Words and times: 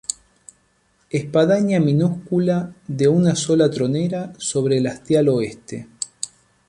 Espadaña 1.11 1.79
minúscula 1.79 2.73
de 2.87 3.07
una 3.07 3.35
sola 3.35 3.69
tronera 3.69 4.33
sobre 4.39 4.79
el 4.79 4.87
hastial 4.87 5.29
oeste. 5.29 5.89